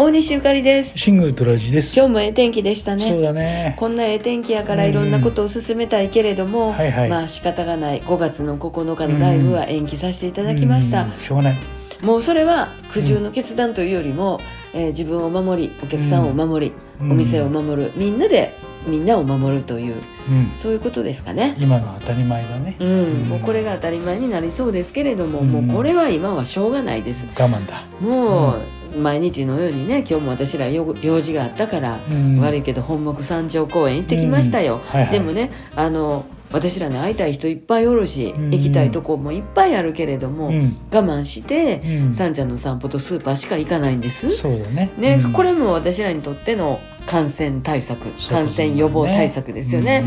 [0.00, 1.98] 大西ゆかりですシングルトラジです。
[1.98, 3.74] 今日もええ天気でしたそうねだね。
[3.76, 7.08] こんなええ天気やからいろんなことを進めたいけれども、はいはい。
[7.08, 11.12] まあ仕方がない5月の9日のライブは延期させていただきました、うん。
[11.14, 11.56] しょうがない。
[12.00, 14.38] もうそれは苦渋の決断というよりも、
[14.72, 18.54] えー自分を守りお客さんを守り、うんお店を守るみんなで
[18.86, 19.96] みんなを守るという
[20.30, 20.50] うん。
[20.52, 21.56] そういうことですかね。
[21.58, 22.76] 今の当たり前だね。
[22.78, 27.26] うん、もうこれが当たり前になりそうですけれども、うんもうこれは今はしょうがないです。
[27.36, 27.82] 我慢だ。
[28.00, 40.76] もう毎日のようにね今日も私ら用用事があったから、うん悪いけど本木山頂公園行ってきましたよ、うんはいはいでもねあの私らね会いたい人いっぱいおるし、うん行きたいとこもいっぱいあるけれども、うん。
[40.90, 42.12] 我慢して、うん。
[42.12, 44.34] さんちゃんの散歩とスーパーしか行かないんです。
[44.34, 44.90] そうだね。
[44.96, 50.04] ね、うんこれも私らにとっての感染対策感染予防対策ですよね。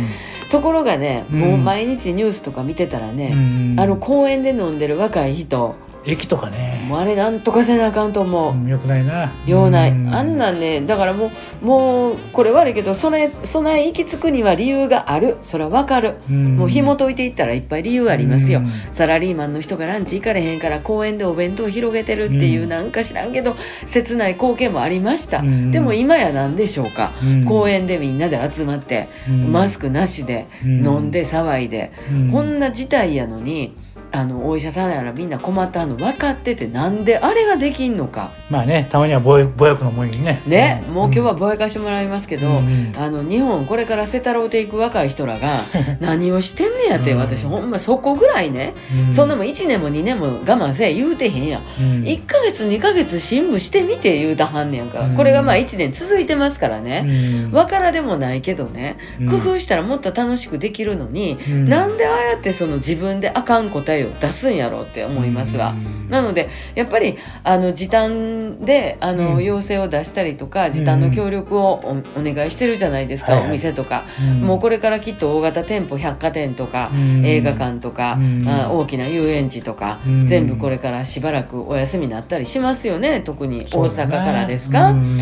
[0.50, 3.18] ところがね、うんもう毎日ニュースとか見てたらうん。
[3.18, 3.36] ね、う
[3.76, 6.86] んあの公園で飲んでる若い人駅とかね。
[6.88, 8.54] もうあれなんとかせなあかんと思う。
[8.54, 9.32] うんよくないな。
[9.46, 10.14] ようない、うん。
[10.14, 15.38] あんなんねだからもうもうこれ悪いけどそれ備え行き着くには理由がある。
[15.42, 16.58] それはわかる、うん。
[16.58, 18.72] もう紐解いていったらいっぱい理由ありますよ、うん。
[18.92, 22.70] サラリーマンの人がランチ行かれへんから公園でお弁当広げてるっていう、うん。
[22.70, 23.56] なんか知らんけど
[23.86, 25.72] 切ない光景もありました、うん。
[25.72, 27.46] でも今や何でしょうか、うん。
[27.46, 29.52] 公園でみんなで集まって、うん。
[29.52, 30.86] マスクなしで、うん。
[30.86, 32.32] 飲んで騒いで、うん。
[32.32, 33.76] こんな事態やのに
[34.14, 38.32] あのお医者さんやらみんな困ったの分かっててなんであれができんのか。
[38.50, 40.42] まあね、たまにはぼやぼやくのもいいね。
[40.46, 40.94] ね、ん。
[40.94, 45.64] もう今日はぼやかしてもらいますけど、うんあの日本これから瀬太郎ていく若い人らが
[46.02, 47.18] 何をしてんねやって、うん。
[47.20, 48.74] 私ほんまそこぐらいね、
[49.06, 49.14] うん。
[49.14, 52.04] そんなもん1年も2年も我慢せえ言うてへんやん、うん。
[52.04, 55.16] 1ヶ月2ヶ月辛抱してみて言うたはんねやんか、うん。
[55.16, 57.52] これがまあ1年続いてますからね、うん。
[57.52, 58.98] わからでもないけどね。
[59.22, 59.30] うん。
[59.30, 61.70] 工夫したらもっと楽しくできるのに、うん。
[61.70, 65.70] なんでああやってその自分であかん答えを出すんやろうって思いますわ。
[65.72, 66.10] うん。
[66.10, 69.44] なのでやっぱりあの時短であの、うん。
[69.44, 73.50] 要請を出したりとか時短の協力をおお願いしてるじゃないですか、はいはい。
[73.50, 74.42] お店とか、うん。
[74.42, 77.26] もうこれからきっと大型店舗百貨店とか、うん。
[77.26, 78.48] 映画館とか、うん。
[78.48, 80.26] あ大きな遊園地とか、うん。
[80.26, 84.92] 全部これからしばらくお休みになったりしますよね特に大阪からですか？
[84.92, 85.18] うん。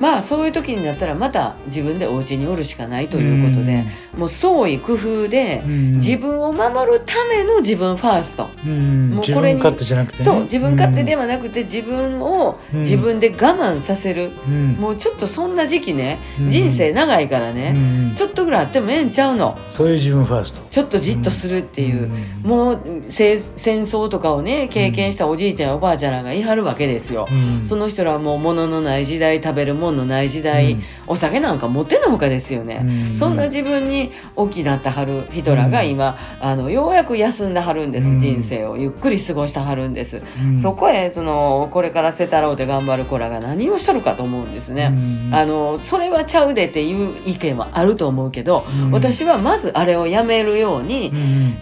[0.00, 3.84] まあそういう時になったらまた自分でお家におるしかないということで、
[4.16, 5.92] もう創意工夫でうん。
[5.94, 9.10] 自分を守るための自分ファースト、うん。
[9.10, 10.24] もうこれに自分勝手じゃなくてね。
[10.24, 12.78] そう自分勝手ではなくて自分をうん。
[12.80, 14.72] 自分で我慢させる、うん。
[14.74, 16.50] もうちょっとそんな時期ね、うん。
[16.50, 17.78] 人生長いからね、う
[18.12, 18.14] ん。
[18.14, 19.58] ちょっとぐらいあってもええんちゃうの。
[19.68, 20.60] そういう自分ファースト。
[20.62, 22.12] っちょっとじっとするっていう、ん。
[22.42, 27.28] もうせ戦争とかをね経験したおじいちゃんやおばあちゃんらがいはるわけですよ。
[27.30, 27.64] うん。
[27.64, 30.82] その人らはもう物のない時代食べるもんのない時代、うん。
[31.06, 33.16] お酒なんか持ってのほかですよね、うん。
[33.16, 40.56] そんな自分に大きなったはる人らが今、あのようやく休んだはるんです、うん人生をゆっくり過ごしたはるんです、うん。
[40.56, 45.34] そこへそのこれからせたろうで頑張る子らが何をしとるかと思うんですね、うん。
[45.34, 48.90] あのそれはちゃうでっていう意見はあると思うけど、うん。
[48.90, 51.10] 私はまずあれをやめるように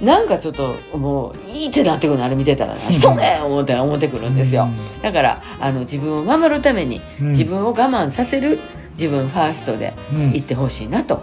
[0.01, 0.07] う、ん。
[0.07, 4.69] なんかちょっともういいってなってくるのあれ見てたらな「しとめ!」思って思ってくるんですよ、
[5.03, 7.29] だからあの自分を守るためにうん。
[7.29, 8.59] 自分を我慢させる
[8.93, 10.33] 自分ファーストでうん。
[10.33, 11.23] 行ってほしいなと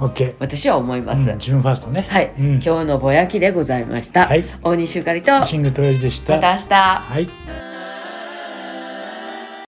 [0.00, 2.06] オッケー私は思います、うん自分ファーストね。
[2.08, 2.46] はい、うん。
[2.62, 4.44] 今日のぼやきでございました、はい。
[4.62, 5.32] 大西ゆかりと。
[5.32, 6.38] まシングルトラジでした。
[6.38, 6.74] た明日。
[6.74, 7.65] はい